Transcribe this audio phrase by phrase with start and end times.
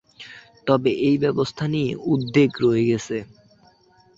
[0.67, 3.17] তবে এই ব্যবস্থা নিয়ে উদ্বেগ রয়ে গেছে।